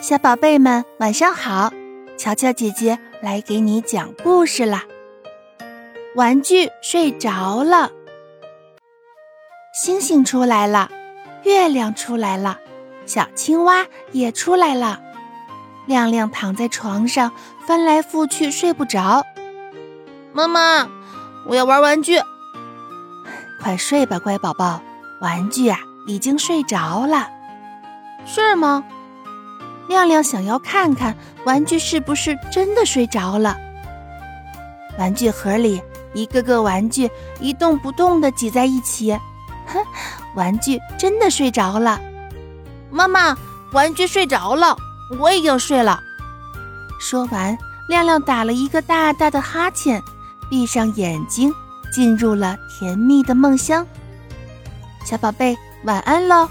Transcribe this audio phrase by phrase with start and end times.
[0.00, 1.70] 小宝贝们，晚上好！
[2.16, 4.84] 乔乔姐姐来给你讲故事啦。
[6.14, 7.92] 玩具睡着了，
[9.74, 10.90] 星星出来了，
[11.44, 12.58] 月亮出来了，
[13.04, 15.02] 小青蛙也出来了。
[15.86, 17.32] 亮亮躺在床上
[17.66, 19.26] 翻来覆去睡不着。
[20.32, 20.88] 妈妈，
[21.46, 22.18] 我要玩玩具。
[23.62, 24.80] 快睡吧，乖宝宝，
[25.20, 27.28] 玩具啊已经睡着了。
[28.24, 28.82] 是吗？
[29.90, 33.56] 亮亮想要看看玩具是不是真的睡着了。
[34.96, 35.82] 玩具盒里
[36.14, 39.12] 一个个玩具一动不动地挤在一起，
[39.66, 39.84] 哼，
[40.36, 42.00] 玩具真的睡着了。
[42.88, 43.36] 妈妈，
[43.72, 44.76] 玩具睡着了，
[45.18, 45.98] 我也要睡了。
[47.00, 50.00] 说完，亮亮打了一个大大的哈欠，
[50.48, 51.52] 闭上眼睛，
[51.92, 53.84] 进入了甜蜜的梦乡。
[55.04, 56.48] 小宝贝，晚安喽。